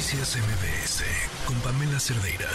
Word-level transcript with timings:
Noticias 0.00 0.38
MBS 0.38 1.04
con 1.46 1.60
Pamela 1.60 2.00
Cerdeira. 2.00 2.48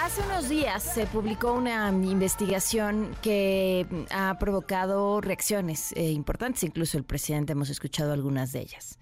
Hace 0.00 0.22
unos 0.22 0.48
días 0.48 0.80
se 0.80 1.08
publicó 1.08 1.52
una 1.52 1.88
investigación 1.88 3.16
que 3.22 4.06
ha 4.12 4.38
provocado 4.38 5.20
reacciones 5.20 5.90
eh, 5.96 6.12
importantes, 6.12 6.62
incluso 6.62 6.96
el 6.96 7.02
presidente 7.02 7.54
hemos 7.54 7.70
escuchado 7.70 8.12
algunas 8.12 8.52
de 8.52 8.60
ellas. 8.60 9.00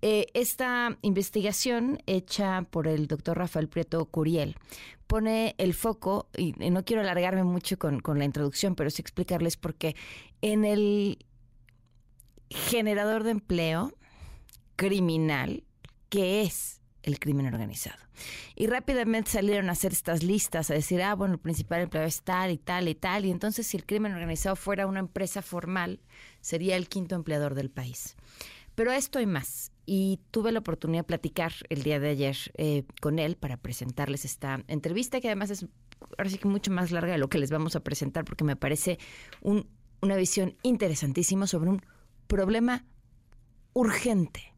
Eh, 0.00 0.26
esta 0.32 0.96
investigación 1.02 1.98
hecha 2.06 2.62
por 2.70 2.86
el 2.86 3.08
doctor 3.08 3.38
Rafael 3.38 3.68
Prieto 3.68 4.04
Curiel 4.04 4.54
pone 5.08 5.56
el 5.58 5.74
foco, 5.74 6.28
y 6.36 6.52
no 6.52 6.84
quiero 6.84 7.02
alargarme 7.02 7.42
mucho 7.42 7.80
con, 7.80 7.98
con 7.98 8.20
la 8.20 8.26
introducción, 8.26 8.76
pero 8.76 8.90
sí 8.90 9.02
explicarles 9.02 9.56
por 9.56 9.74
qué, 9.74 9.96
en 10.40 10.64
el 10.64 11.18
generador 12.48 13.24
de 13.24 13.32
empleo 13.32 13.92
criminal 14.76 15.64
que 16.10 16.42
es 16.42 16.80
el 17.02 17.18
crimen 17.18 17.46
organizado. 17.46 17.98
Y 18.54 18.66
rápidamente 18.66 19.30
salieron 19.30 19.70
a 19.70 19.72
hacer 19.72 19.92
estas 19.92 20.22
listas, 20.22 20.70
a 20.70 20.74
decir, 20.74 21.02
ah, 21.02 21.14
bueno, 21.14 21.34
el 21.34 21.40
principal 21.40 21.80
empleado 21.80 22.06
es 22.06 22.22
tal 22.22 22.50
y 22.50 22.58
tal 22.58 22.88
y 22.88 22.94
tal. 22.94 23.24
Y 23.24 23.30
entonces 23.30 23.66
si 23.66 23.78
el 23.78 23.86
crimen 23.86 24.12
organizado 24.12 24.56
fuera 24.56 24.86
una 24.86 25.00
empresa 25.00 25.40
formal, 25.40 26.00
sería 26.42 26.76
el 26.76 26.88
quinto 26.88 27.14
empleador 27.14 27.54
del 27.54 27.70
país. 27.70 28.16
Pero 28.74 28.92
esto 28.92 29.18
hay 29.18 29.26
más. 29.26 29.72
Y 29.86 30.20
tuve 30.30 30.52
la 30.52 30.60
oportunidad 30.60 31.00
de 31.00 31.06
platicar 31.06 31.52
el 31.68 31.82
día 31.82 31.98
de 31.98 32.10
ayer 32.10 32.36
eh, 32.54 32.84
con 33.00 33.18
él 33.18 33.36
para 33.36 33.56
presentarles 33.56 34.24
esta 34.24 34.62
entrevista, 34.68 35.20
que 35.20 35.28
además 35.28 35.50
es 35.50 35.66
ahora 36.16 36.30
sí 36.30 36.38
que 36.38 36.48
mucho 36.48 36.70
más 36.70 36.90
larga 36.90 37.12
de 37.12 37.18
lo 37.18 37.28
que 37.28 37.38
les 37.38 37.50
vamos 37.50 37.76
a 37.76 37.80
presentar, 37.80 38.24
porque 38.24 38.44
me 38.44 38.56
parece 38.56 38.98
una 39.42 40.16
visión 40.16 40.56
interesantísima 40.62 41.46
sobre 41.46 41.70
un 41.70 41.82
problema 42.26 42.84
urgente. 43.72 44.54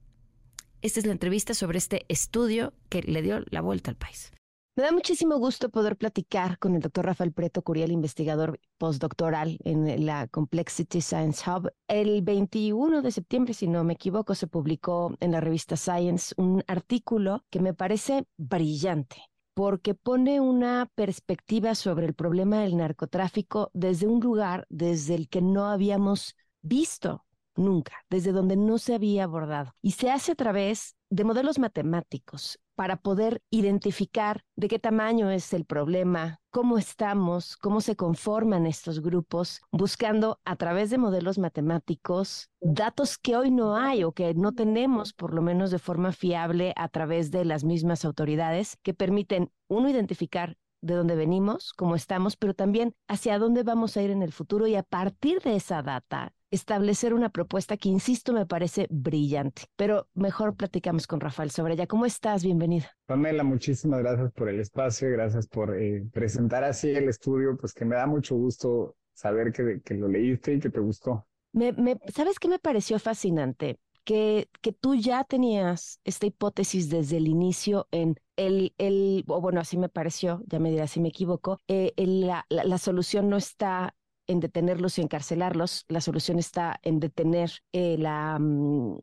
Esta 0.82 0.98
es 0.98 1.06
la 1.06 1.12
entrevista 1.12 1.54
sobre 1.54 1.78
este 1.78 2.04
estudio 2.08 2.72
que 2.88 3.02
le 3.02 3.22
dio 3.22 3.44
la 3.50 3.60
vuelta 3.60 3.92
al 3.92 3.96
país. 3.96 4.32
Me 4.74 4.82
da 4.82 4.90
muchísimo 4.90 5.38
gusto 5.38 5.68
poder 5.68 5.96
platicar 5.96 6.58
con 6.58 6.74
el 6.74 6.80
doctor 6.80 7.06
Rafael 7.06 7.32
Preto 7.32 7.62
Curiel, 7.62 7.92
investigador 7.92 8.58
postdoctoral 8.78 9.58
en 9.62 10.04
la 10.04 10.26
Complexity 10.26 11.00
Science 11.00 11.48
Hub. 11.48 11.70
El 11.86 12.22
21 12.22 13.00
de 13.00 13.12
septiembre, 13.12 13.54
si 13.54 13.68
no 13.68 13.84
me 13.84 13.92
equivoco, 13.92 14.34
se 14.34 14.48
publicó 14.48 15.14
en 15.20 15.30
la 15.30 15.40
revista 15.40 15.76
Science 15.76 16.34
un 16.36 16.64
artículo 16.66 17.44
que 17.48 17.60
me 17.60 17.74
parece 17.74 18.26
brillante 18.36 19.22
porque 19.54 19.94
pone 19.94 20.40
una 20.40 20.90
perspectiva 20.96 21.76
sobre 21.76 22.06
el 22.06 22.14
problema 22.14 22.62
del 22.62 22.76
narcotráfico 22.76 23.70
desde 23.72 24.08
un 24.08 24.18
lugar 24.18 24.66
desde 24.68 25.14
el 25.14 25.28
que 25.28 25.42
no 25.42 25.66
habíamos 25.66 26.34
visto 26.60 27.24
nunca, 27.56 27.92
desde 28.10 28.32
donde 28.32 28.56
no 28.56 28.78
se 28.78 28.94
había 28.94 29.24
abordado. 29.24 29.74
Y 29.82 29.92
se 29.92 30.10
hace 30.10 30.32
a 30.32 30.36
través 30.36 30.96
de 31.10 31.24
modelos 31.24 31.58
matemáticos 31.58 32.58
para 32.74 32.96
poder 32.96 33.42
identificar 33.50 34.44
de 34.56 34.68
qué 34.68 34.78
tamaño 34.78 35.30
es 35.30 35.52
el 35.52 35.64
problema, 35.64 36.40
cómo 36.50 36.78
estamos, 36.78 37.56
cómo 37.56 37.80
se 37.80 37.96
conforman 37.96 38.66
estos 38.66 39.00
grupos, 39.00 39.60
buscando 39.70 40.40
a 40.44 40.56
través 40.56 40.90
de 40.90 40.98
modelos 40.98 41.38
matemáticos 41.38 42.50
datos 42.60 43.18
que 43.18 43.36
hoy 43.36 43.50
no 43.50 43.76
hay 43.76 44.04
o 44.04 44.12
que 44.12 44.32
no 44.34 44.52
tenemos, 44.52 45.12
por 45.12 45.34
lo 45.34 45.42
menos 45.42 45.70
de 45.70 45.78
forma 45.78 46.12
fiable, 46.12 46.72
a 46.76 46.88
través 46.88 47.30
de 47.30 47.44
las 47.44 47.62
mismas 47.62 48.04
autoridades 48.04 48.78
que 48.82 48.94
permiten, 48.94 49.50
uno, 49.68 49.90
identificar 49.90 50.56
de 50.80 50.94
dónde 50.94 51.14
venimos, 51.14 51.72
cómo 51.74 51.94
estamos, 51.94 52.36
pero 52.36 52.54
también 52.54 52.94
hacia 53.06 53.38
dónde 53.38 53.62
vamos 53.62 53.96
a 53.96 54.02
ir 54.02 54.10
en 54.10 54.22
el 54.22 54.32
futuro 54.32 54.66
y 54.66 54.74
a 54.74 54.82
partir 54.82 55.40
de 55.42 55.56
esa 55.56 55.82
data 55.82 56.34
establecer 56.52 57.14
una 57.14 57.30
propuesta 57.30 57.76
que, 57.76 57.88
insisto, 57.88 58.32
me 58.32 58.46
parece 58.46 58.86
brillante. 58.90 59.62
Pero 59.74 60.06
mejor 60.14 60.54
platicamos 60.54 61.06
con 61.06 61.18
Rafael 61.18 61.50
sobre 61.50 61.74
ella. 61.74 61.86
¿Cómo 61.86 62.06
estás? 62.06 62.44
Bienvenida. 62.44 62.94
Pamela, 63.06 63.42
muchísimas 63.42 64.00
gracias 64.00 64.30
por 64.32 64.48
el 64.48 64.60
espacio, 64.60 65.10
gracias 65.10 65.48
por 65.48 65.76
eh, 65.76 66.04
presentar 66.12 66.62
así 66.62 66.90
el 66.90 67.08
estudio, 67.08 67.56
pues 67.58 67.72
que 67.72 67.84
me 67.84 67.96
da 67.96 68.06
mucho 68.06 68.36
gusto 68.36 68.96
saber 69.14 69.52
que, 69.52 69.80
que 69.82 69.94
lo 69.94 70.08
leíste 70.08 70.54
y 70.54 70.60
que 70.60 70.70
te 70.70 70.78
gustó. 70.78 71.26
Me, 71.52 71.72
me, 71.72 71.98
¿Sabes 72.14 72.38
qué 72.38 72.48
me 72.48 72.58
pareció 72.58 72.98
fascinante? 72.98 73.78
Que, 74.04 74.48
que 74.60 74.72
tú 74.72 74.94
ya 74.96 75.22
tenías 75.24 76.00
esta 76.04 76.26
hipótesis 76.26 76.90
desde 76.90 77.18
el 77.18 77.28
inicio 77.28 77.86
en 77.92 78.16
el, 78.36 78.74
el 78.76 79.24
o 79.28 79.40
bueno, 79.40 79.60
así 79.60 79.78
me 79.78 79.88
pareció, 79.88 80.42
ya 80.48 80.58
me 80.58 80.70
dirás 80.70 80.90
si 80.90 81.00
me 81.00 81.10
equivoco, 81.10 81.60
eh, 81.68 81.92
la, 81.96 82.44
la, 82.48 82.64
la, 82.64 82.78
solución 82.78 83.28
no 83.28 83.36
está 83.36 83.94
en 84.26 84.40
detenerlos 84.40 84.98
y 84.98 85.02
encarcelarlos, 85.02 85.84
la 85.88 86.00
solución 86.00 86.38
está 86.38 86.78
en 86.82 87.00
detener 87.00 87.50
eh, 87.72 87.96
la, 87.98 88.38
mm, 88.38 88.98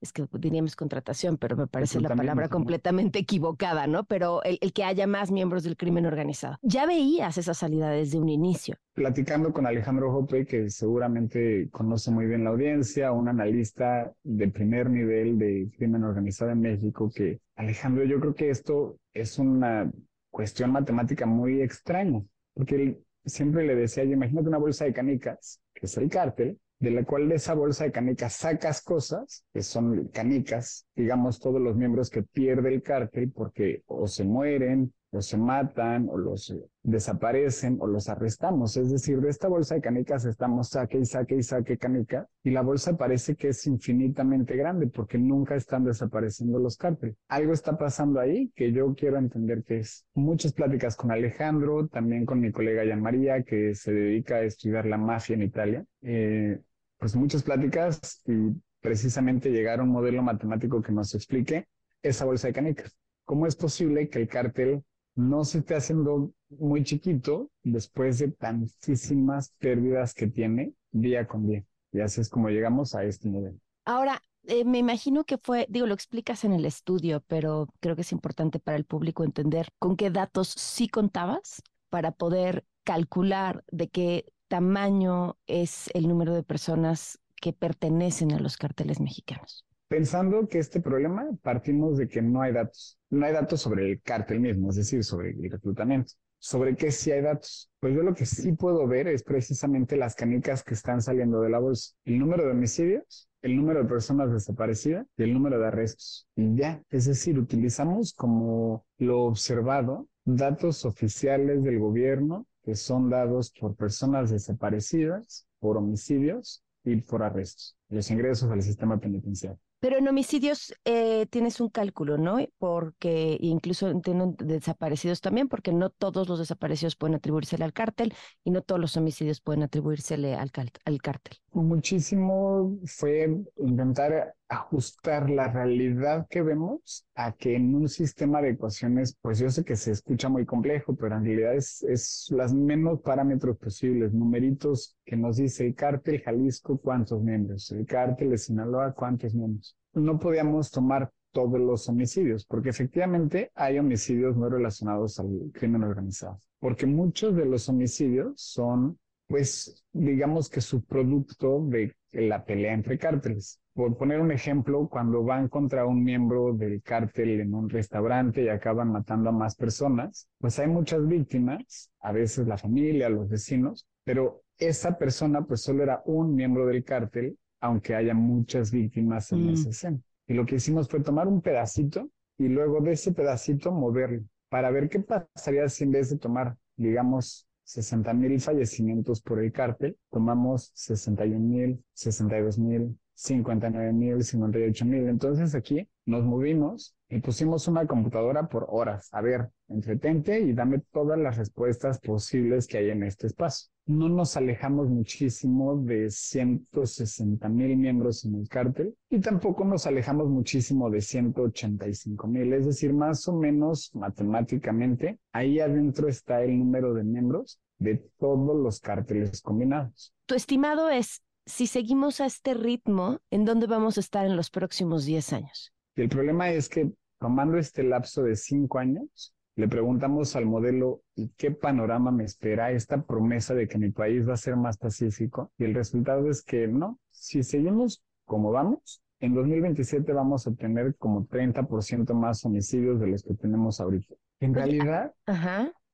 es 0.00 0.12
que 0.12 0.26
diríamos 0.38 0.76
contratación, 0.76 1.36
pero 1.36 1.56
me 1.56 1.66
parece 1.66 2.00
la 2.00 2.14
palabra 2.14 2.48
completamente 2.48 3.18
equivocada, 3.20 3.86
¿no? 3.86 4.04
Pero 4.04 4.42
el, 4.44 4.58
el, 4.60 4.72
que 4.72 4.84
haya 4.84 5.06
más 5.06 5.30
miembros 5.30 5.62
del 5.62 5.76
crimen 5.76 6.06
organizado. 6.06 6.56
Ya 6.62 6.86
veías 6.86 7.36
esa 7.38 7.54
salida 7.54 7.90
desde 7.90 8.18
un 8.18 8.28
inicio. 8.28 8.76
Platicando 8.94 9.52
con 9.52 9.66
Alejandro 9.66 10.10
Jope, 10.10 10.46
que 10.46 10.70
seguramente 10.70 11.68
conoce 11.70 12.10
muy 12.10 12.26
bien 12.26 12.44
la 12.44 12.50
audiencia, 12.50 13.12
un 13.12 13.28
analista 13.28 14.12
de 14.22 14.48
primer 14.48 14.88
nivel 14.88 15.38
de 15.38 15.70
crimen 15.76 16.04
organizado 16.04 16.50
en 16.50 16.60
México, 16.60 17.10
que 17.14 17.40
Alejandro, 17.56 18.04
yo 18.04 18.20
creo 18.20 18.34
que 18.34 18.50
esto 18.50 18.96
es 19.12 19.38
una 19.38 19.90
cuestión 20.30 20.72
matemática 20.72 21.26
muy 21.26 21.60
extraña, 21.60 22.22
porque 22.54 23.00
siempre 23.24 23.66
le 23.66 23.74
decía 23.74 24.04
imagínate 24.04 24.48
una 24.48 24.58
bolsa 24.58 24.84
de 24.84 24.92
canicas, 24.92 25.60
que 25.74 25.86
es 25.86 25.96
el 25.96 26.08
cártel, 26.08 26.58
de 26.78 26.90
la 26.90 27.04
cual 27.04 27.28
de 27.28 27.34
esa 27.34 27.54
bolsa 27.54 27.84
de 27.84 27.92
canicas 27.92 28.32
sacas 28.34 28.82
cosas, 28.82 29.44
que 29.52 29.62
son 29.62 30.08
canicas, 30.08 30.86
digamos, 30.96 31.38
todos 31.38 31.60
los 31.60 31.76
miembros 31.76 32.08
que 32.08 32.22
pierde 32.22 32.72
el 32.72 32.82
cártel 32.82 33.30
porque 33.30 33.82
o 33.86 34.08
se 34.08 34.24
mueren 34.24 34.92
se 35.18 35.36
matan 35.36 36.08
o 36.08 36.16
los 36.16 36.50
eh, 36.50 36.62
desaparecen 36.82 37.78
o 37.80 37.86
los 37.86 38.08
arrestamos. 38.08 38.76
Es 38.76 38.90
decir, 38.90 39.20
de 39.20 39.30
esta 39.30 39.48
bolsa 39.48 39.74
de 39.74 39.80
canicas 39.80 40.24
estamos 40.24 40.68
saque 40.68 40.98
y 40.98 41.04
saque 41.04 41.36
y 41.36 41.42
saque 41.42 41.78
canica 41.78 42.28
y 42.44 42.50
la 42.50 42.62
bolsa 42.62 42.96
parece 42.96 43.34
que 43.34 43.48
es 43.48 43.66
infinitamente 43.66 44.56
grande 44.56 44.86
porque 44.86 45.18
nunca 45.18 45.56
están 45.56 45.84
desapareciendo 45.84 46.58
los 46.58 46.76
cárteles. 46.76 47.16
Algo 47.28 47.52
está 47.52 47.76
pasando 47.76 48.20
ahí 48.20 48.52
que 48.54 48.72
yo 48.72 48.94
quiero 48.94 49.18
entender 49.18 49.64
que 49.64 49.78
es. 49.78 50.06
Muchas 50.14 50.52
pláticas 50.52 50.96
con 50.96 51.10
Alejandro, 51.10 51.88
también 51.88 52.24
con 52.24 52.40
mi 52.40 52.52
colega 52.52 52.86
Jan 52.86 53.02
María 53.02 53.42
que 53.42 53.74
se 53.74 53.92
dedica 53.92 54.36
a 54.36 54.42
estudiar 54.42 54.86
la 54.86 54.98
mafia 54.98 55.34
en 55.34 55.42
Italia. 55.42 55.84
Eh, 56.02 56.60
pues 56.98 57.16
muchas 57.16 57.42
pláticas 57.42 58.22
y 58.26 58.52
precisamente 58.80 59.50
llegar 59.50 59.80
a 59.80 59.82
un 59.82 59.90
modelo 59.90 60.22
matemático 60.22 60.80
que 60.82 60.92
nos 60.92 61.14
explique 61.14 61.66
esa 62.02 62.24
bolsa 62.24 62.48
de 62.48 62.54
canicas. 62.54 62.96
¿Cómo 63.24 63.46
es 63.46 63.56
posible 63.56 64.08
que 64.08 64.20
el 64.20 64.28
cártel 64.28 64.84
no 65.14 65.44
se 65.44 65.58
esté 65.58 65.74
haciendo 65.74 66.32
muy 66.50 66.82
chiquito 66.82 67.50
después 67.62 68.18
de 68.18 68.28
tantísimas 68.28 69.54
pérdidas 69.58 70.14
que 70.14 70.26
tiene 70.26 70.74
día 70.92 71.26
con 71.26 71.46
día. 71.46 71.64
Y 71.92 72.00
así 72.00 72.20
es 72.20 72.28
como 72.28 72.48
llegamos 72.48 72.94
a 72.94 73.04
este 73.04 73.28
nivel. 73.28 73.60
Ahora, 73.84 74.22
eh, 74.44 74.64
me 74.64 74.78
imagino 74.78 75.24
que 75.24 75.38
fue, 75.38 75.66
digo, 75.68 75.86
lo 75.86 75.94
explicas 75.94 76.44
en 76.44 76.52
el 76.52 76.64
estudio, 76.64 77.22
pero 77.26 77.68
creo 77.80 77.94
que 77.94 78.02
es 78.02 78.12
importante 78.12 78.58
para 78.58 78.76
el 78.76 78.84
público 78.84 79.24
entender 79.24 79.68
con 79.78 79.96
qué 79.96 80.10
datos 80.10 80.48
sí 80.48 80.88
contabas 80.88 81.62
para 81.88 82.12
poder 82.12 82.64
calcular 82.84 83.64
de 83.70 83.88
qué 83.88 84.32
tamaño 84.48 85.36
es 85.46 85.90
el 85.94 86.08
número 86.08 86.34
de 86.34 86.42
personas 86.42 87.18
que 87.40 87.52
pertenecen 87.52 88.32
a 88.32 88.38
los 88.38 88.56
carteles 88.56 89.00
mexicanos 89.00 89.64
pensando 89.90 90.46
que 90.46 90.60
este 90.60 90.80
problema 90.80 91.28
partimos 91.42 91.98
de 91.98 92.06
que 92.06 92.22
no 92.22 92.42
hay 92.42 92.52
datos. 92.52 92.96
No 93.10 93.26
hay 93.26 93.32
datos 93.32 93.60
sobre 93.60 93.90
el 93.90 94.00
cártel 94.00 94.38
mismo, 94.38 94.70
es 94.70 94.76
decir, 94.76 95.02
sobre 95.02 95.30
el 95.30 95.50
reclutamiento. 95.50 96.12
¿Sobre 96.38 96.76
qué 96.76 96.92
sí 96.92 97.10
hay 97.10 97.22
datos? 97.22 97.68
Pues 97.80 97.96
yo 97.96 98.04
lo 98.04 98.14
que 98.14 98.24
sí 98.24 98.52
puedo 98.52 98.86
ver 98.86 99.08
es 99.08 99.24
precisamente 99.24 99.96
las 99.96 100.14
canicas 100.14 100.62
que 100.62 100.74
están 100.74 101.02
saliendo 101.02 101.40
de 101.40 101.50
la 101.50 101.58
bolsa. 101.58 101.96
El 102.04 102.20
número 102.20 102.44
de 102.44 102.52
homicidios, 102.52 103.28
el 103.42 103.56
número 103.56 103.82
de 103.82 103.88
personas 103.88 104.32
desaparecidas 104.32 105.08
y 105.16 105.24
el 105.24 105.34
número 105.34 105.58
de 105.58 105.66
arrestos. 105.66 106.28
Y 106.36 106.54
ya, 106.54 106.80
es 106.88 107.06
decir, 107.06 107.36
utilizamos 107.36 108.14
como 108.14 108.86
lo 108.96 109.24
observado 109.24 110.06
datos 110.24 110.84
oficiales 110.84 111.64
del 111.64 111.80
gobierno 111.80 112.46
que 112.62 112.76
son 112.76 113.10
dados 113.10 113.50
por 113.58 113.74
personas 113.74 114.30
desaparecidas, 114.30 115.48
por 115.58 115.76
homicidios 115.76 116.62
y 116.84 116.94
por 117.00 117.24
arrestos, 117.24 117.76
los 117.88 118.08
ingresos 118.12 118.52
al 118.52 118.62
sistema 118.62 118.96
penitenciario. 119.00 119.58
Pero 119.80 119.98
en 119.98 120.08
homicidios 120.08 120.74
eh, 120.84 121.26
tienes 121.30 121.60
un 121.60 121.70
cálculo, 121.70 122.18
¿no? 122.18 122.38
Porque 122.58 123.38
incluso 123.40 123.98
tienen 124.00 124.36
desaparecidos 124.36 125.20
también, 125.20 125.48
porque 125.48 125.72
no 125.72 125.90
todos 125.90 126.28
los 126.28 126.38
desaparecidos 126.38 126.96
pueden 126.96 127.16
atribuírsele 127.16 127.64
al 127.64 127.72
cártel 127.72 128.14
y 128.44 128.50
no 128.50 128.62
todos 128.62 128.80
los 128.80 128.96
homicidios 128.96 129.40
pueden 129.40 129.62
atribuírsele 129.62 130.34
al, 130.34 130.50
al 130.84 131.02
cártel. 131.02 131.38
Muchísimo 131.52 132.78
fue 132.84 133.42
intentar 133.56 134.34
ajustar 134.50 135.30
la 135.30 135.48
realidad 135.48 136.26
que 136.28 136.42
vemos 136.42 137.06
a 137.14 137.32
que 137.32 137.54
en 137.54 137.72
un 137.72 137.88
sistema 137.88 138.42
de 138.42 138.50
ecuaciones, 138.50 139.16
pues 139.22 139.38
yo 139.38 139.48
sé 139.48 139.64
que 139.64 139.76
se 139.76 139.92
escucha 139.92 140.28
muy 140.28 140.44
complejo, 140.44 140.96
pero 140.96 141.16
en 141.16 141.24
realidad 141.24 141.54
es, 141.54 141.84
es 141.84 142.26
las 142.30 142.52
menos 142.52 143.00
parámetros 143.00 143.56
posibles, 143.56 144.12
numeritos 144.12 144.98
que 145.04 145.16
nos 145.16 145.36
dice 145.36 145.68
el 145.68 145.76
cártel 145.76 146.20
Jalisco 146.20 146.78
cuántos 146.78 147.22
miembros, 147.22 147.70
el 147.70 147.86
cártel 147.86 148.30
de 148.30 148.38
Sinaloa 148.38 148.92
cuántos 148.92 149.34
miembros. 149.34 149.76
No 149.92 150.18
podíamos 150.18 150.72
tomar 150.72 151.10
todos 151.32 151.60
los 151.60 151.88
homicidios, 151.88 152.44
porque 152.44 152.70
efectivamente 152.70 153.52
hay 153.54 153.78
homicidios 153.78 154.36
no 154.36 154.48
relacionados 154.48 155.20
al 155.20 155.28
crimen 155.52 155.84
organizado, 155.84 156.40
porque 156.58 156.86
muchos 156.86 157.36
de 157.36 157.44
los 157.44 157.68
homicidios 157.68 158.32
son, 158.36 158.98
pues, 159.30 159.84
digamos 159.92 160.50
que 160.50 160.60
su 160.60 160.84
producto 160.84 161.64
de 161.66 161.94
la 162.10 162.44
pelea 162.44 162.74
entre 162.74 162.98
cárteles. 162.98 163.60
Por 163.72 163.96
poner 163.96 164.20
un 164.20 164.32
ejemplo, 164.32 164.88
cuando 164.88 165.22
van 165.22 165.46
contra 165.46 165.86
un 165.86 166.02
miembro 166.02 166.52
del 166.52 166.82
cártel 166.82 167.40
en 167.40 167.54
un 167.54 167.68
restaurante 167.68 168.42
y 168.42 168.48
acaban 168.48 168.90
matando 168.90 169.28
a 169.28 169.32
más 169.32 169.54
personas, 169.54 170.28
pues 170.38 170.58
hay 170.58 170.66
muchas 170.66 171.06
víctimas, 171.06 171.92
a 172.00 172.10
veces 172.10 172.48
la 172.48 172.58
familia, 172.58 173.08
los 173.08 173.28
vecinos, 173.28 173.86
pero 174.02 174.42
esa 174.58 174.98
persona 174.98 175.42
pues 175.46 175.60
solo 175.60 175.84
era 175.84 176.02
un 176.06 176.34
miembro 176.34 176.66
del 176.66 176.82
cártel, 176.82 177.38
aunque 177.60 177.94
haya 177.94 178.14
muchas 178.14 178.72
víctimas 178.72 179.30
en 179.30 179.50
esa 179.50 179.70
escena. 179.70 180.00
Y 180.26 180.34
lo 180.34 180.44
que 180.44 180.56
hicimos 180.56 180.88
fue 180.88 181.04
tomar 181.04 181.28
un 181.28 181.40
pedacito 181.40 182.10
y 182.36 182.48
luego 182.48 182.80
de 182.80 182.92
ese 182.92 183.12
pedacito 183.12 183.70
moverlo 183.70 184.24
para 184.48 184.72
ver 184.72 184.88
qué 184.88 184.98
pasaría 184.98 185.68
si 185.68 185.84
en 185.84 185.92
vez 185.92 186.10
de 186.10 186.18
tomar, 186.18 186.56
digamos, 186.74 187.46
60 187.70 188.12
mil 188.14 188.40
fallecimientos 188.40 189.20
por 189.22 189.38
el 189.38 189.52
cártel, 189.52 189.96
tomamos 190.10 190.72
61 190.74 191.38
mil, 191.38 191.84
62 191.92 192.58
mil, 192.58 192.98
59 193.14 193.92
mil, 193.92 194.24
58 194.24 194.84
mil. 194.84 195.08
Entonces 195.08 195.54
aquí 195.54 195.88
nos 196.04 196.24
movimos 196.24 196.96
y 197.08 197.20
pusimos 197.20 197.68
una 197.68 197.86
computadora 197.86 198.48
por 198.48 198.66
horas. 198.70 199.08
A 199.12 199.20
ver, 199.20 199.50
entretente 199.68 200.40
y 200.40 200.52
dame 200.52 200.80
todas 200.90 201.18
las 201.18 201.36
respuestas 201.36 202.00
posibles 202.00 202.66
que 202.66 202.78
hay 202.78 202.90
en 202.90 203.04
este 203.04 203.28
espacio 203.28 203.70
no 203.90 204.08
nos 204.08 204.36
alejamos 204.36 204.88
muchísimo 204.88 205.76
de 205.76 206.10
160 206.10 207.48
mil 207.48 207.76
miembros 207.76 208.24
en 208.24 208.36
el 208.36 208.48
cártel 208.48 208.94
y 209.10 209.18
tampoco 209.20 209.64
nos 209.64 209.86
alejamos 209.86 210.28
muchísimo 210.28 210.88
de 210.88 211.00
185 211.00 212.26
mil, 212.28 212.52
es 212.52 212.66
decir, 212.66 212.92
más 212.92 213.26
o 213.26 213.32
menos 213.34 213.90
matemáticamente, 213.94 215.18
ahí 215.32 215.58
adentro 215.58 216.08
está 216.08 216.42
el 216.42 216.58
número 216.58 216.94
de 216.94 217.02
miembros 217.02 217.60
de 217.78 217.96
todos 218.18 218.56
los 218.56 218.80
cárteles 218.80 219.42
combinados. 219.42 220.14
Tu 220.26 220.36
estimado 220.36 220.88
es, 220.88 221.22
si 221.44 221.66
seguimos 221.66 222.20
a 222.20 222.26
este 222.26 222.54
ritmo, 222.54 223.18
¿en 223.30 223.44
dónde 223.44 223.66
vamos 223.66 223.96
a 223.96 224.00
estar 224.00 224.24
en 224.24 224.36
los 224.36 224.50
próximos 224.50 225.04
10 225.04 225.32
años? 225.32 225.72
el 225.96 226.08
problema 226.08 226.50
es 226.50 226.68
que 226.68 226.90
tomando 227.18 227.58
este 227.58 227.82
lapso 227.82 228.22
de 228.22 228.36
5 228.36 228.78
años, 228.78 229.34
le 229.60 229.68
preguntamos 229.68 230.34
al 230.36 230.46
modelo, 230.46 231.02
¿y 231.14 231.28
qué 231.36 231.50
panorama 231.50 232.10
me 232.10 232.24
espera 232.24 232.72
esta 232.72 233.02
promesa 233.02 233.54
de 233.54 233.68
que 233.68 233.78
mi 233.78 233.90
país 233.90 234.26
va 234.28 234.34
a 234.34 234.38
ser 234.38 234.56
más 234.56 234.78
pacífico? 234.78 235.52
Y 235.58 235.64
el 235.64 235.74
resultado 235.74 236.28
es 236.30 236.42
que 236.42 236.66
no, 236.66 236.98
si 237.10 237.42
seguimos 237.42 238.02
como 238.24 238.52
vamos, 238.52 239.02
en 239.20 239.34
2027 239.34 240.12
vamos 240.14 240.46
a 240.46 240.54
tener 240.54 240.96
como 240.96 241.26
30% 241.26 242.14
más 242.14 242.44
homicidios 242.44 242.98
de 243.00 243.08
los 243.08 243.22
que 243.22 243.34
tenemos 243.34 243.80
ahorita. 243.80 244.14
En 244.40 244.54
realidad, 244.54 245.12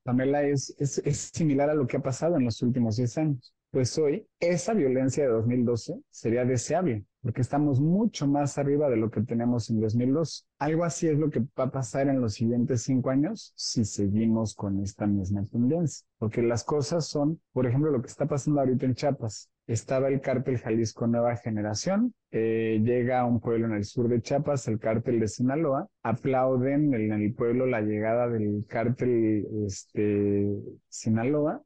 Pamela, 0.05 0.45
es, 0.45 0.75
es, 0.79 0.99
es 0.99 1.33
similar 1.35 1.69
a 1.69 1.75
lo 1.75 1.89
que 1.89 1.97
ha 1.97 2.03
pasado 2.03 2.37
en 2.37 2.45
los 2.45 2.63
últimos 2.63 2.97
10 2.97 3.19
años. 3.19 3.53
Pues 3.76 3.99
hoy, 3.99 4.26
esa 4.40 4.73
violencia 4.73 5.25
de 5.25 5.28
2012 5.28 6.00
sería 6.08 6.46
deseable 6.46 7.05
porque 7.20 7.43
estamos 7.43 7.78
mucho 7.78 8.26
más 8.26 8.56
arriba 8.56 8.88
de 8.88 8.96
lo 8.96 9.11
que 9.11 9.20
tenemos 9.20 9.69
en 9.69 9.81
2002. 9.81 10.46
Algo 10.61 10.84
así 10.84 11.08
es 11.08 11.19
lo 11.19 11.28
que 11.28 11.40
va 11.40 11.64
a 11.64 11.70
pasar 11.70 12.08
en 12.08 12.20
los 12.20 12.32
siguientes 12.32 12.84
cinco 12.84 13.11
años 13.11 13.52
si 13.55 13.84
seguimos 13.84 14.55
con 14.55 14.81
esta 14.81 15.06
misma 15.06 15.44
tendencia, 15.44 16.06
porque 16.19 16.40
las 16.40 16.64
cosas 16.64 17.06
son, 17.06 17.38
por 17.52 17.67
ejemplo, 17.67 17.90
lo 17.90 18.00
que 18.00 18.06
está 18.06 18.26
pasando 18.26 18.61
ahorita 18.61 18.87
en 18.87 18.94
Chiapas. 18.94 19.50
Estaba 19.67 20.08
el 20.08 20.22
cártel 20.22 20.56
Jalisco 20.56 21.06
Nueva 21.08 21.37
Generación, 21.37 22.14
eh, 22.31 22.81
llega 22.82 23.20
a 23.20 23.26
un 23.26 23.40
pueblo 23.40 23.67
en 23.67 23.72
el 23.75 23.84
sur 23.84 24.08
de 24.08 24.22
Chiapas, 24.22 24.69
el 24.69 24.79
cártel 24.79 25.20
de 25.20 25.29
Sinaloa, 25.29 25.87
aplauden 26.02 26.94
en 26.94 27.12
el 27.12 27.34
pueblo 27.34 27.67
la 27.67 27.82
llegada 27.82 28.29
del 28.29 28.64
cártel 28.69 29.44
este, 29.67 30.46
Sinaloa, 30.88 31.61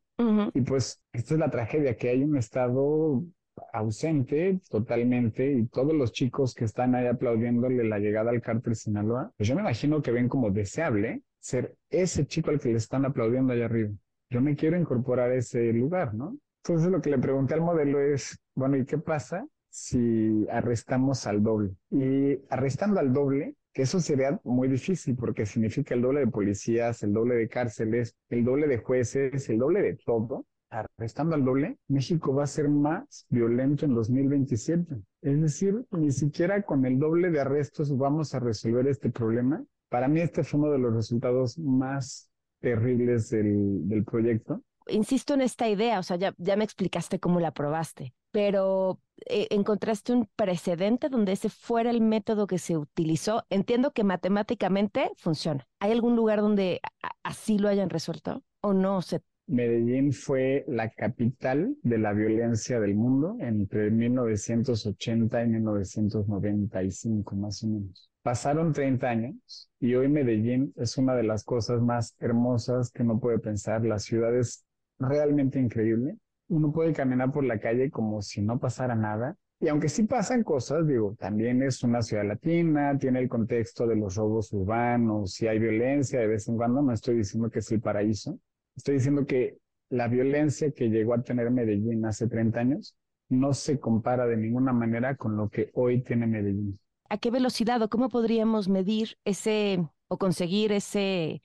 y 0.54 0.60
pues 0.62 1.00
esta 1.12 1.34
es 1.34 1.40
la 1.40 1.50
tragedia, 1.50 1.96
que 1.96 2.10
hay 2.10 2.22
un 2.22 2.36
estado 2.36 3.24
ausente 3.72 4.60
totalmente 4.68 5.52
y 5.52 5.66
todos 5.66 5.94
los 5.94 6.12
chicos 6.12 6.54
que 6.54 6.64
están 6.64 6.94
ahí 6.94 7.06
aplaudiéndole 7.06 7.84
la 7.84 7.98
llegada 7.98 8.30
al 8.30 8.40
cártel 8.40 8.74
Sinaloa, 8.74 9.32
pues 9.36 9.48
yo 9.48 9.54
me 9.54 9.62
imagino 9.62 10.02
que 10.02 10.12
ven 10.12 10.28
como 10.28 10.50
deseable 10.50 11.22
ser 11.38 11.74
ese 11.88 12.26
chico 12.26 12.50
al 12.50 12.60
que 12.60 12.70
le 12.70 12.76
están 12.76 13.04
aplaudiendo 13.04 13.52
allá 13.52 13.66
arriba. 13.66 13.90
Yo 14.28 14.40
me 14.40 14.54
quiero 14.54 14.78
incorporar 14.78 15.30
a 15.30 15.36
ese 15.36 15.72
lugar, 15.72 16.14
¿no? 16.14 16.36
Entonces 16.64 16.90
lo 16.90 17.00
que 17.00 17.10
le 17.10 17.18
pregunté 17.18 17.54
al 17.54 17.62
modelo 17.62 18.00
es, 18.00 18.38
bueno, 18.54 18.76
¿y 18.76 18.84
qué 18.84 18.98
pasa 18.98 19.46
si 19.68 20.46
arrestamos 20.50 21.26
al 21.26 21.42
doble? 21.42 21.70
Y 21.90 22.38
arrestando 22.50 23.00
al 23.00 23.12
doble, 23.12 23.54
que 23.72 23.82
eso 23.82 24.00
sería 24.00 24.40
muy 24.44 24.68
difícil 24.68 25.16
porque 25.16 25.46
significa 25.46 25.94
el 25.94 26.02
doble 26.02 26.20
de 26.20 26.26
policías, 26.26 27.02
el 27.02 27.12
doble 27.12 27.36
de 27.36 27.48
cárceles, 27.48 28.16
el 28.28 28.44
doble 28.44 28.66
de 28.66 28.78
jueces, 28.78 29.48
el 29.48 29.58
doble 29.58 29.82
de 29.82 29.96
todo 29.96 30.46
arrestando 30.70 31.34
al 31.34 31.44
doble, 31.44 31.78
México 31.88 32.32
va 32.32 32.44
a 32.44 32.46
ser 32.46 32.68
más 32.68 33.26
violento 33.28 33.84
en 33.84 33.94
2027. 33.94 35.02
Es 35.22 35.40
decir, 35.40 35.84
ni 35.90 36.12
siquiera 36.12 36.62
con 36.62 36.86
el 36.86 36.98
doble 36.98 37.30
de 37.30 37.40
arrestos 37.40 37.96
vamos 37.96 38.34
a 38.34 38.38
resolver 38.38 38.86
este 38.86 39.10
problema. 39.10 39.64
Para 39.88 40.08
mí 40.08 40.20
este 40.20 40.44
fue 40.44 40.60
uno 40.60 40.70
de 40.70 40.78
los 40.78 40.94
resultados 40.94 41.58
más 41.58 42.30
terribles 42.60 43.30
del, 43.30 43.88
del 43.88 44.04
proyecto. 44.04 44.62
Insisto 44.90 45.34
en 45.34 45.40
esta 45.42 45.68
idea, 45.68 45.98
o 45.98 46.02
sea, 46.02 46.16
ya, 46.16 46.34
ya 46.38 46.56
me 46.56 46.64
explicaste 46.64 47.18
cómo 47.18 47.40
la 47.40 47.52
probaste, 47.52 48.14
pero 48.30 49.00
eh, 49.26 49.48
encontraste 49.50 50.12
un 50.12 50.28
precedente 50.36 51.08
donde 51.08 51.32
ese 51.32 51.48
fuera 51.48 51.90
el 51.90 52.00
método 52.00 52.46
que 52.46 52.58
se 52.58 52.76
utilizó. 52.76 53.44
Entiendo 53.50 53.92
que 53.92 54.04
matemáticamente 54.04 55.10
funciona. 55.16 55.66
¿Hay 55.78 55.92
algún 55.92 56.16
lugar 56.16 56.40
donde 56.40 56.80
así 57.22 57.58
lo 57.58 57.68
hayan 57.68 57.90
resuelto 57.90 58.42
o 58.60 58.72
no 58.72 59.02
se 59.02 59.20
Medellín 59.50 60.12
fue 60.12 60.64
la 60.68 60.90
capital 60.90 61.76
de 61.82 61.98
la 61.98 62.12
violencia 62.12 62.78
del 62.78 62.94
mundo 62.94 63.36
entre 63.40 63.90
1980 63.90 65.42
y 65.42 65.48
1995, 65.48 67.34
más 67.34 67.64
o 67.64 67.66
menos. 67.66 68.08
Pasaron 68.22 68.72
30 68.72 69.08
años 69.08 69.68
y 69.80 69.96
hoy 69.96 70.06
Medellín 70.06 70.72
es 70.76 70.96
una 70.98 71.16
de 71.16 71.24
las 71.24 71.42
cosas 71.42 71.82
más 71.82 72.14
hermosas 72.20 72.92
que 72.92 73.02
uno 73.02 73.18
puede 73.18 73.40
pensar. 73.40 73.84
La 73.84 73.98
ciudad 73.98 74.32
es 74.38 74.64
realmente 75.00 75.58
increíble. 75.58 76.16
Uno 76.48 76.72
puede 76.72 76.92
caminar 76.92 77.32
por 77.32 77.44
la 77.44 77.58
calle 77.58 77.90
como 77.90 78.22
si 78.22 78.42
no 78.42 78.60
pasara 78.60 78.94
nada. 78.94 79.36
Y 79.58 79.68
aunque 79.68 79.88
sí 79.88 80.04
pasan 80.04 80.44
cosas, 80.44 80.86
digo, 80.86 81.16
también 81.18 81.62
es 81.62 81.82
una 81.82 82.00
ciudad 82.00 82.24
latina, 82.24 82.96
tiene 82.98 83.18
el 83.18 83.28
contexto 83.28 83.86
de 83.86 83.96
los 83.96 84.14
robos 84.14 84.52
urbanos, 84.52 85.34
si 85.34 85.48
hay 85.48 85.58
violencia 85.58 86.20
de 86.20 86.28
vez 86.28 86.48
en 86.48 86.56
cuando, 86.56 86.80
no 86.80 86.92
estoy 86.92 87.16
diciendo 87.16 87.50
que 87.50 87.58
es 87.58 87.70
el 87.72 87.80
paraíso, 87.80 88.38
Estoy 88.76 88.94
diciendo 88.94 89.26
que 89.26 89.58
la 89.90 90.08
violencia 90.08 90.70
que 90.70 90.88
llegó 90.88 91.14
a 91.14 91.22
tener 91.22 91.50
Medellín 91.50 92.06
hace 92.06 92.28
30 92.28 92.60
años 92.60 92.96
no 93.28 93.52
se 93.52 93.78
compara 93.78 94.26
de 94.26 94.36
ninguna 94.36 94.72
manera 94.72 95.16
con 95.16 95.36
lo 95.36 95.48
que 95.48 95.70
hoy 95.74 96.02
tiene 96.02 96.26
Medellín. 96.26 96.78
¿A 97.08 97.18
qué 97.18 97.30
velocidad 97.30 97.82
o 97.82 97.88
cómo 97.88 98.08
podríamos 98.08 98.68
medir 98.68 99.18
ese 99.24 99.86
o 100.08 100.16
conseguir 100.16 100.72
ese 100.72 101.42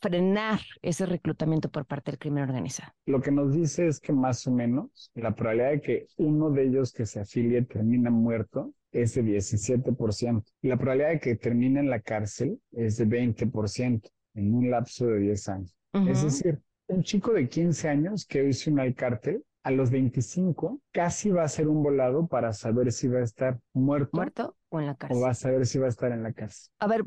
frenar 0.00 0.60
ese 0.82 1.06
reclutamiento 1.06 1.68
por 1.70 1.86
parte 1.86 2.10
del 2.10 2.18
crimen 2.18 2.44
organizado? 2.44 2.92
Lo 3.06 3.20
que 3.20 3.30
nos 3.30 3.54
dice 3.54 3.86
es 3.86 4.00
que 4.00 4.12
más 4.12 4.46
o 4.46 4.52
menos 4.52 5.10
la 5.14 5.34
probabilidad 5.34 5.70
de 5.70 5.80
que 5.80 6.06
uno 6.16 6.50
de 6.50 6.64
ellos 6.64 6.92
que 6.92 7.06
se 7.06 7.20
afilie 7.20 7.62
termine 7.62 8.10
muerto 8.10 8.72
es 8.92 9.14
de 9.14 9.22
17%. 9.22 10.44
Y 10.62 10.68
la 10.68 10.76
probabilidad 10.76 11.10
de 11.10 11.20
que 11.20 11.36
termine 11.36 11.80
en 11.80 11.90
la 11.90 12.00
cárcel 12.00 12.60
es 12.72 12.96
de 12.96 13.06
20% 13.06 14.10
en 14.34 14.54
un 14.54 14.70
lapso 14.70 15.06
de 15.06 15.18
10 15.18 15.48
años. 15.48 15.74
Es 16.06 16.22
decir, 16.22 16.60
un 16.86 17.02
chico 17.02 17.32
de 17.32 17.48
15 17.48 17.88
años 17.88 18.26
que 18.26 18.40
hoy 18.40 18.52
se 18.52 18.70
une 18.70 18.82
al 18.82 18.94
cártel, 18.94 19.44
a 19.64 19.70
los 19.70 19.90
25 19.90 20.80
casi 20.92 21.30
va 21.30 21.44
a 21.44 21.48
ser 21.48 21.68
un 21.68 21.82
volado 21.82 22.26
para 22.26 22.52
saber 22.52 22.92
si 22.92 23.08
va 23.08 23.18
a 23.18 23.24
estar 23.24 23.58
muerto. 23.74 24.10
¿Muerto 24.12 24.56
o 24.70 24.80
en 24.80 24.86
la 24.86 24.94
cárcel? 24.94 25.18
O 25.18 25.20
va 25.20 25.30
a 25.30 25.34
saber 25.34 25.66
si 25.66 25.78
va 25.78 25.86
a 25.86 25.90
estar 25.90 26.12
en 26.12 26.22
la 26.22 26.32
cárcel. 26.32 26.72
A 26.78 26.86
ver, 26.86 27.04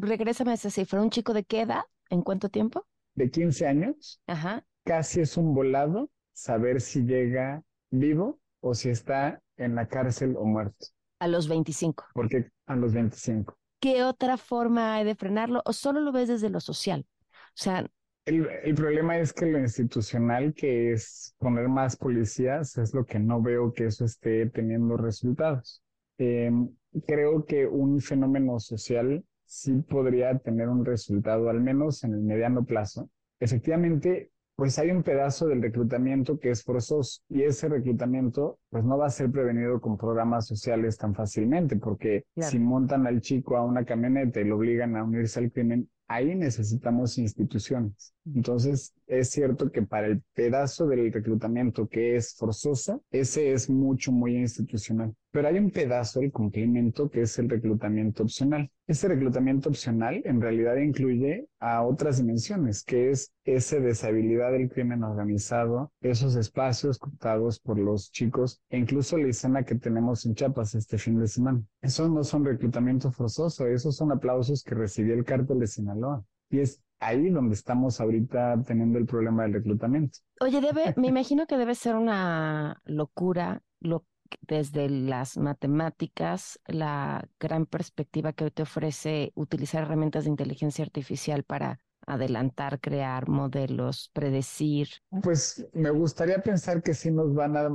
regrésame 0.00 0.52
a 0.52 0.54
esa 0.54 0.70
cifra. 0.70 1.02
¿Un 1.02 1.10
chico 1.10 1.34
de 1.34 1.44
qué 1.44 1.60
edad? 1.62 1.82
¿En 2.10 2.22
cuánto 2.22 2.48
tiempo? 2.48 2.86
De 3.14 3.30
15 3.30 3.66
años. 3.66 4.20
Ajá. 4.26 4.64
Casi 4.84 5.20
es 5.20 5.36
un 5.36 5.54
volado 5.54 6.10
saber 6.32 6.80
si 6.80 7.04
llega 7.04 7.62
vivo 7.90 8.40
o 8.60 8.74
si 8.74 8.90
está 8.90 9.40
en 9.56 9.74
la 9.74 9.88
cárcel 9.88 10.36
o 10.36 10.44
muerto. 10.44 10.86
A 11.20 11.28
los 11.28 11.48
25. 11.48 12.04
Porque 12.14 12.50
a 12.66 12.76
los 12.76 12.92
25. 12.92 13.56
¿Qué 13.80 14.02
otra 14.04 14.36
forma 14.36 14.94
hay 14.94 15.04
de 15.04 15.14
frenarlo? 15.14 15.62
¿O 15.64 15.72
solo 15.72 16.00
lo 16.00 16.12
ves 16.12 16.28
desde 16.28 16.50
lo 16.50 16.60
social? 16.60 17.06
O 17.32 17.62
sea, 17.62 17.86
el, 18.26 18.74
problema 18.74 19.18
es 19.18 19.32
que 19.32 19.46
lo 19.46 19.58
institucional, 19.58 20.54
que 20.54 20.92
es 20.92 21.34
poner 21.38 21.68
más 21.68 21.96
policías, 21.96 22.76
es 22.78 22.94
lo 22.94 23.04
que 23.04 23.18
no 23.18 23.40
veo 23.42 23.72
que 23.72 23.86
eso 23.86 24.04
esté 24.04 24.46
teniendo 24.46 24.96
resultados. 24.96 25.82
Em, 26.18 26.68
creo 27.06 27.44
que 27.44 27.66
un 27.66 28.00
fenómeno 28.00 28.60
social 28.60 29.24
sí 29.50 29.72
podría 29.82 30.38
tener 30.38 30.68
un 30.68 30.84
resultado, 30.84 31.50
al 31.50 31.60
menos 31.60 32.04
en 32.04 32.14
el 32.14 32.20
mediano 32.20 32.64
plazo. 32.64 33.10
Efectivamente, 33.40 34.30
pues 34.54 34.78
hay 34.78 34.92
un 34.92 35.02
pedazo 35.02 35.48
del 35.48 35.60
reclutamiento 35.60 36.38
que 36.38 36.50
es 36.50 36.62
forzoso 36.62 37.22
y 37.28 37.42
ese 37.42 37.68
reclutamiento 37.68 38.60
pues 38.68 38.84
no 38.84 38.96
va 38.96 39.06
a 39.06 39.10
ser 39.10 39.30
prevenido 39.30 39.80
con 39.80 39.96
programas 39.96 40.46
sociales 40.46 40.98
tan 40.98 41.14
fácilmente 41.14 41.76
porque 41.76 42.26
si 42.36 42.60
montan 42.60 43.08
al 43.08 43.22
chico 43.22 43.56
a 43.56 43.64
una 43.64 43.84
camioneta 43.84 44.40
y 44.40 44.44
lo 44.44 44.56
obligan 44.56 44.96
a 44.96 45.02
unirse 45.02 45.40
al 45.40 45.50
crimen, 45.50 45.88
ahí 46.06 46.36
necesitamos 46.36 47.18
instituciones. 47.18 48.14
Entonces, 48.34 48.94
es 49.06 49.30
cierto 49.30 49.70
que 49.70 49.82
para 49.82 50.06
el 50.06 50.22
pedazo 50.34 50.86
del 50.86 51.12
reclutamiento 51.12 51.88
que 51.88 52.16
es 52.16 52.34
forzosa, 52.36 53.00
ese 53.10 53.52
es 53.52 53.68
mucho, 53.68 54.12
muy 54.12 54.36
institucional. 54.36 55.14
Pero 55.32 55.48
hay 55.48 55.58
un 55.58 55.70
pedazo 55.70 56.20
del 56.20 56.32
complemento 56.32 57.08
que 57.08 57.22
es 57.22 57.38
el 57.38 57.48
reclutamiento 57.48 58.24
opcional. 58.24 58.70
Ese 58.86 59.06
reclutamiento 59.06 59.68
opcional 59.68 60.20
en 60.24 60.40
realidad 60.40 60.76
incluye 60.76 61.46
a 61.60 61.82
otras 61.82 62.18
dimensiones, 62.18 62.82
que 62.82 63.10
es 63.10 63.32
esa 63.44 63.78
deshabilidad 63.78 64.50
del 64.52 64.68
crimen 64.68 65.04
organizado, 65.04 65.92
esos 66.00 66.34
espacios 66.34 66.98
cortados 66.98 67.60
por 67.60 67.78
los 67.78 68.10
chicos 68.10 68.60
e 68.70 68.78
incluso 68.78 69.16
la 69.16 69.28
escena 69.28 69.64
que 69.64 69.76
tenemos 69.76 70.26
en 70.26 70.34
Chiapas 70.34 70.74
este 70.74 70.98
fin 70.98 71.18
de 71.20 71.28
semana. 71.28 71.62
Esos 71.80 72.10
no 72.10 72.24
son 72.24 72.44
reclutamiento 72.44 73.12
forzoso, 73.12 73.66
esos 73.66 73.96
son 73.96 74.10
aplausos 74.10 74.64
que 74.64 74.74
recibió 74.74 75.14
el 75.14 75.24
cártel 75.24 75.60
de 75.60 75.66
Sinaloa. 75.68 76.24
Y 76.50 76.58
es 76.58 76.82
ahí 77.00 77.30
donde 77.30 77.54
estamos 77.54 78.00
ahorita 78.00 78.62
teniendo 78.66 78.98
el 78.98 79.06
problema 79.06 79.42
del 79.42 79.54
reclutamiento. 79.54 80.18
Oye, 80.40 80.60
debe, 80.60 80.94
me 80.96 81.08
imagino 81.08 81.46
que 81.46 81.56
debe 81.56 81.74
ser 81.74 81.96
una 81.96 82.80
locura 82.84 83.62
lo 83.80 84.04
desde 84.42 84.88
las 84.88 85.36
matemáticas, 85.36 86.60
la 86.66 87.26
gran 87.40 87.66
perspectiva 87.66 88.32
que 88.32 88.44
hoy 88.44 88.50
te 88.50 88.62
ofrece 88.62 89.32
utilizar 89.34 89.82
herramientas 89.82 90.24
de 90.24 90.30
inteligencia 90.30 90.84
artificial 90.84 91.42
para 91.42 91.80
adelantar, 92.06 92.80
crear 92.80 93.28
modelos, 93.28 94.10
predecir? 94.12 94.88
Pues 95.22 95.66
me 95.72 95.90
gustaría 95.90 96.42
pensar 96.42 96.82
que 96.82 96.94
sí 96.94 97.10
nos 97.10 97.34
van 97.34 97.56
a, 97.56 97.70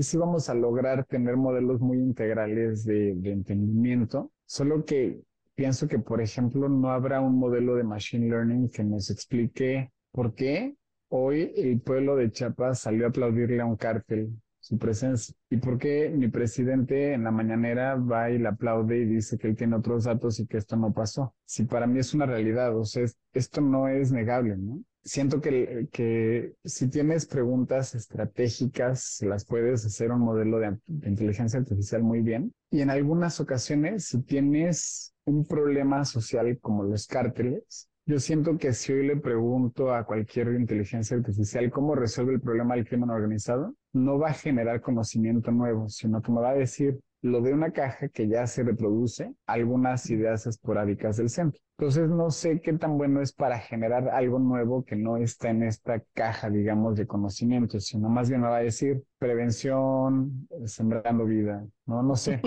sí 0.00 0.16
vamos 0.16 0.48
a 0.48 0.54
lograr 0.54 1.04
tener 1.04 1.36
modelos 1.36 1.80
muy 1.80 1.98
integrales 1.98 2.84
de, 2.84 3.14
de 3.16 3.32
entendimiento, 3.32 4.32
solo 4.46 4.84
que 4.84 5.22
pienso 5.58 5.88
que, 5.88 5.98
por 5.98 6.20
ejemplo, 6.20 6.68
no 6.68 6.92
habrá 6.92 7.20
un 7.20 7.36
modelo 7.36 7.74
de 7.74 7.82
machine 7.82 8.28
learning 8.28 8.70
que 8.70 8.84
nos 8.84 9.10
explique 9.10 9.90
por 10.12 10.32
qué 10.32 10.76
hoy 11.08 11.52
el 11.56 11.80
pueblo 11.80 12.14
de 12.14 12.30
Chiapas 12.30 12.78
salió 12.78 13.06
a 13.06 13.08
aplaudirle 13.08 13.60
a 13.60 13.66
un 13.66 13.74
cártel 13.74 14.30
su 14.60 14.78
presencia. 14.78 15.34
¿Y 15.50 15.56
por 15.56 15.76
qué 15.76 16.10
mi 16.10 16.28
presidente 16.28 17.12
en 17.12 17.24
la 17.24 17.32
mañanera 17.32 17.96
va 17.96 18.30
y 18.30 18.38
le 18.38 18.46
aplaude 18.46 18.98
y 18.98 19.04
dice 19.04 19.36
que 19.36 19.48
él 19.48 19.56
tiene 19.56 19.74
otros 19.74 20.04
datos 20.04 20.38
y 20.38 20.46
que 20.46 20.58
esto 20.58 20.76
no 20.76 20.92
pasó? 20.92 21.34
Si 21.44 21.64
para 21.64 21.88
mí 21.88 21.98
es 21.98 22.14
una 22.14 22.26
realidad, 22.26 22.76
o 22.76 22.84
sea, 22.84 23.04
esto 23.32 23.60
no 23.60 23.88
es 23.88 24.12
negable, 24.12 24.56
¿no? 24.56 24.80
Siento 25.02 25.40
que, 25.40 25.88
que 25.90 26.54
si 26.64 26.88
tienes 26.88 27.26
preguntas 27.26 27.96
estratégicas, 27.96 29.18
las 29.22 29.44
puedes 29.44 29.84
hacer 29.84 30.12
un 30.12 30.20
modelo 30.20 30.60
de, 30.60 30.78
de 30.86 31.08
inteligencia 31.08 31.58
artificial 31.58 32.04
muy 32.04 32.20
bien. 32.20 32.52
Y 32.70 32.82
en 32.82 32.90
algunas 32.90 33.40
ocasiones, 33.40 34.04
si 34.04 34.22
tienes 34.22 35.14
un 35.28 35.44
problema 35.44 36.04
social 36.04 36.58
como 36.60 36.82
los 36.84 37.06
cárteles, 37.06 37.88
yo 38.06 38.18
siento 38.18 38.56
que 38.56 38.72
si 38.72 38.92
hoy 38.92 39.06
le 39.06 39.16
pregunto 39.16 39.92
a 39.92 40.04
cualquier 40.04 40.48
inteligencia 40.54 41.16
artificial 41.16 41.70
cómo 41.70 41.94
resuelve 41.94 42.32
el 42.32 42.40
problema 42.40 42.74
del 42.74 42.88
crimen 42.88 43.10
organizado, 43.10 43.74
no 43.92 44.18
va 44.18 44.30
a 44.30 44.34
generar 44.34 44.80
conocimiento 44.80 45.50
nuevo, 45.50 45.90
sino 45.90 46.22
que 46.22 46.32
me 46.32 46.40
va 46.40 46.50
a 46.50 46.54
decir 46.54 46.98
lo 47.22 47.40
de 47.40 47.52
una 47.52 47.72
caja 47.72 48.08
que 48.08 48.28
ya 48.28 48.46
se 48.46 48.62
reproduce 48.62 49.34
algunas 49.46 50.08
ideas 50.10 50.46
esporádicas 50.46 51.16
del 51.16 51.30
centro. 51.30 51.60
Entonces 51.76 52.08
no 52.08 52.30
sé 52.30 52.60
qué 52.60 52.72
tan 52.72 52.98
bueno 52.98 53.20
es 53.22 53.32
para 53.32 53.58
generar 53.58 54.08
algo 54.08 54.40
nuevo 54.40 54.84
que 54.84 54.96
no 54.96 55.16
está 55.16 55.50
en 55.50 55.62
esta 55.62 56.02
caja, 56.12 56.50
digamos, 56.50 56.96
de 56.96 57.06
conocimiento, 57.06 57.78
sino 57.78 58.08
más 58.08 58.28
bien 58.28 58.40
me 58.40 58.48
va 58.48 58.56
a 58.56 58.62
decir 58.62 59.04
prevención, 59.18 60.48
sembrando 60.66 61.24
vida, 61.24 61.64
no, 61.86 62.02
no 62.02 62.16
sé, 62.16 62.40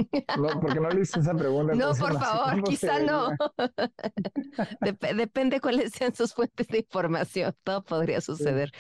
porque 0.61 0.79
no 0.81 0.89
le 0.89 1.01
hice 1.01 1.19
esa 1.19 1.33
pregunta. 1.33 1.73
No, 1.75 1.93
por 1.93 2.19
favor, 2.19 2.63
quizá 2.63 2.99
no. 2.99 3.29
depende 5.15 5.61
cuáles 5.61 5.91
sean 5.91 6.13
sus 6.13 6.33
fuentes 6.33 6.67
de 6.67 6.79
información, 6.79 7.53
todo 7.63 7.83
podría 7.83 8.19
suceder. 8.19 8.71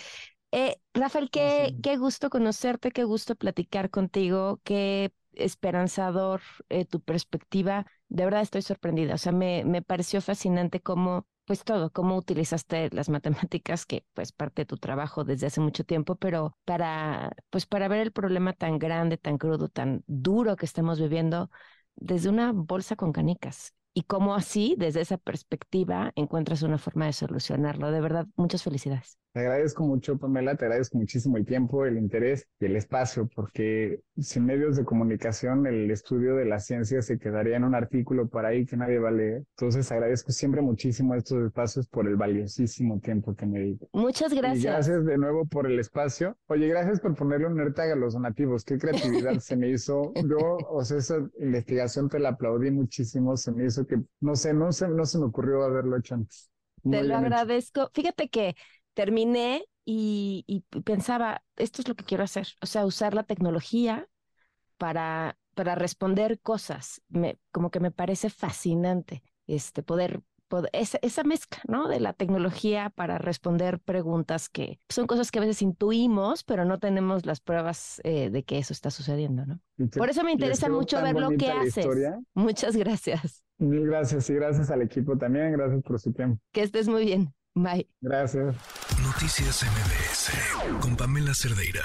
Eh, 0.51 0.75
Rafael, 0.93 1.29
qué, 1.29 1.77
qué 1.81 1.95
gusto 1.95 2.29
conocerte, 2.29 2.91
qué 2.91 3.05
gusto 3.05 3.35
platicar 3.35 3.89
contigo, 3.89 4.59
qué 4.65 5.13
esperanzador 5.33 6.41
eh, 6.69 6.85
tu 6.85 7.01
perspectiva. 7.01 7.85
De 8.09 8.25
verdad 8.25 8.41
estoy 8.41 8.61
sorprendida. 8.61 9.15
O 9.15 9.17
sea, 9.17 9.31
me, 9.31 9.63
me 9.65 9.81
pareció 9.81 10.21
fascinante 10.21 10.81
cómo, 10.81 11.27
pues 11.45 11.63
todo, 11.63 11.91
cómo 11.91 12.17
utilizaste 12.17 12.89
las 12.91 13.09
matemáticas, 13.09 13.85
que 13.85 14.05
pues 14.13 14.31
parte 14.31 14.63
de 14.63 14.65
tu 14.67 14.77
trabajo 14.77 15.23
desde 15.23 15.47
hace 15.47 15.61
mucho 15.61 15.83
tiempo, 15.83 16.15
pero 16.15 16.57
para, 16.65 17.31
pues 17.49 17.65
para 17.65 17.87
ver 17.87 17.99
el 18.01 18.11
problema 18.11 18.53
tan 18.53 18.79
grande, 18.79 19.17
tan 19.17 19.37
crudo, 19.37 19.67
tan 19.69 20.03
duro 20.07 20.55
que 20.55 20.65
estamos 20.65 20.99
viviendo 20.99 21.49
desde 21.95 22.29
una 22.29 22.51
bolsa 22.53 22.95
con 22.95 23.11
canicas 23.13 23.73
y 23.93 24.03
cómo 24.03 24.35
así, 24.35 24.75
desde 24.77 25.01
esa 25.01 25.17
perspectiva, 25.17 26.11
encuentras 26.15 26.63
una 26.63 26.77
forma 26.77 27.05
de 27.05 27.13
solucionarlo. 27.13 27.91
De 27.91 28.01
verdad, 28.01 28.27
muchas 28.35 28.63
felicidades. 28.63 29.17
Te 29.33 29.39
agradezco 29.39 29.85
mucho, 29.85 30.17
Pamela, 30.17 30.55
te 30.55 30.65
agradezco 30.65 30.97
muchísimo 30.97 31.37
el 31.37 31.45
tiempo, 31.45 31.85
el 31.85 31.97
interés 31.97 32.45
y 32.59 32.65
el 32.65 32.75
espacio, 32.75 33.29
porque 33.33 34.01
sin 34.17 34.45
medios 34.45 34.75
de 34.75 34.83
comunicación 34.83 35.65
el 35.67 35.89
estudio 35.89 36.35
de 36.35 36.43
la 36.43 36.59
ciencia 36.59 37.01
se 37.01 37.17
quedaría 37.17 37.55
en 37.55 37.63
un 37.63 37.73
artículo 37.73 38.27
para 38.27 38.49
ahí 38.49 38.65
que 38.65 38.75
nadie 38.75 38.99
va 38.99 39.07
a 39.07 39.13
leer. 39.13 39.45
Entonces 39.57 39.89
agradezco 39.89 40.33
siempre 40.33 40.61
muchísimo 40.61 41.15
estos 41.15 41.45
espacios 41.45 41.87
por 41.87 42.09
el 42.09 42.17
valiosísimo 42.17 42.99
tiempo 42.99 43.33
que 43.33 43.45
me 43.45 43.59
dedico. 43.59 43.87
Muchas 43.93 44.33
gracias. 44.33 44.65
Y 44.65 44.67
gracias 44.67 45.05
de 45.05 45.17
nuevo 45.17 45.45
por 45.45 45.65
el 45.65 45.79
espacio. 45.79 46.35
Oye, 46.47 46.67
gracias 46.67 46.99
por 46.99 47.15
ponerle 47.15 47.47
un 47.47 47.57
AirTag 47.57 47.93
a 47.93 47.95
los 47.95 48.13
donativos. 48.13 48.65
Qué 48.65 48.77
creatividad 48.77 49.39
se 49.39 49.55
me 49.55 49.69
hizo. 49.69 50.11
Yo, 50.15 50.57
o 50.69 50.83
sea, 50.83 50.97
esa 50.97 51.15
investigación 51.39 52.09
te 52.09 52.19
la 52.19 52.29
aplaudí 52.29 52.69
muchísimo. 52.69 53.37
Se 53.37 53.53
me 53.53 53.65
hizo 53.65 53.80
que, 53.87 54.01
no 54.19 54.35
sé, 54.35 54.53
no 54.53 54.71
se, 54.71 54.87
no 54.87 55.05
se 55.05 55.19
me 55.19 55.25
ocurrió 55.25 55.63
haberlo 55.63 55.97
hecho 55.97 56.15
antes. 56.15 56.49
te 56.89 57.03
lo 57.03 57.15
agradezco. 57.15 57.89
Fíjate 57.93 58.29
que 58.29 58.55
terminé 58.93 59.65
y, 59.85 60.63
pensaba, 60.85 61.43
esto 61.57 61.81
es 61.81 61.87
lo 61.87 61.95
que 61.95 62.05
quiero 62.05 62.23
hacer, 62.23 62.47
o 62.61 62.65
sea, 62.65 62.85
usar 62.85 63.13
la 63.13 63.23
tecnología 63.23 64.07
para, 64.77 65.37
para 65.55 65.75
responder 65.75 66.39
cosas. 66.39 67.01
Me, 67.09 67.39
como 67.51 67.71
que 67.71 67.79
me 67.79 67.91
parece 67.91 68.29
fascinante 68.29 69.23
este, 69.47 69.83
poder, 69.83 70.21
esa, 70.73 71.23
mezcla, 71.23 71.61
¿no? 71.67 71.87
De 71.87 71.99
la 71.99 72.13
tecnología 72.13 72.89
para 72.89 73.17
responder 73.17 73.79
preguntas 73.79 74.49
que 74.49 74.79
son 74.89 75.07
cosas 75.07 75.31
que 75.31 75.39
a 75.39 75.41
veces 75.41 75.61
intuimos, 75.61 76.43
pero 76.43 76.65
no 76.65 76.79
tenemos 76.79 77.25
las 77.25 77.39
pruebas 77.39 78.01
eh, 78.03 78.29
de 78.29 78.43
que 78.43 78.57
eso 78.57 78.73
está 78.73 78.91
sucediendo, 78.91 79.45
¿no? 79.45 79.59
Por 79.95 80.09
eso 80.09 80.23
me 80.23 80.31
interesa 80.31 80.69
mucho 80.69 81.01
ver 81.01 81.15
lo 81.15 81.29
que 81.31 81.51
haces. 81.51 81.87
Muchas 82.33 82.75
gracias. 82.75 83.43
Mil 83.61 83.85
gracias 83.85 84.27
y 84.29 84.33
gracias 84.33 84.71
al 84.71 84.81
equipo 84.81 85.17
también. 85.17 85.51
Gracias 85.53 85.83
por 85.83 85.99
su 85.99 86.11
tiempo. 86.11 86.41
Que 86.51 86.63
estés 86.63 86.87
muy 86.87 87.05
bien. 87.05 87.33
Bye. 87.53 87.87
Gracias. 88.01 88.55
Noticias 89.03 89.63
MBS 89.63 90.79
con 90.81 90.95
Pamela 90.95 91.33
Cerdeira. 91.35 91.83